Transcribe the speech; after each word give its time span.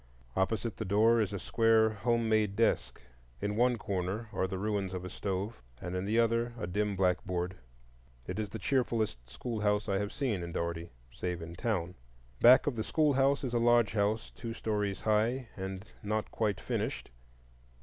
Opposite 0.35 0.77
the 0.77 0.83
door 0.83 1.21
is 1.21 1.31
a 1.31 1.37
square 1.37 1.91
home 1.91 2.27
made 2.27 2.55
desk. 2.55 2.99
In 3.39 3.55
one 3.55 3.77
corner 3.77 4.29
are 4.33 4.47
the 4.47 4.57
ruins 4.57 4.95
of 4.95 5.05
a 5.05 5.11
stove, 5.11 5.61
and 5.79 5.95
in 5.95 6.05
the 6.05 6.17
other 6.17 6.53
a 6.57 6.65
dim 6.65 6.95
blackboard. 6.95 7.57
It 8.25 8.39
is 8.39 8.49
the 8.49 8.57
cheerfulest 8.57 9.29
schoolhouse 9.29 9.87
I 9.87 9.99
have 9.99 10.11
seen 10.11 10.41
in 10.41 10.53
Dougherty, 10.53 10.89
save 11.11 11.39
in 11.43 11.53
town. 11.53 11.93
Back 12.39 12.65
of 12.65 12.75
the 12.77 12.83
schoolhouse 12.83 13.43
is 13.43 13.53
a 13.53 13.59
lodgehouse 13.59 14.31
two 14.31 14.55
stories 14.55 15.01
high 15.01 15.49
and 15.55 15.85
not 16.01 16.31
quite 16.31 16.59
finished. 16.59 17.11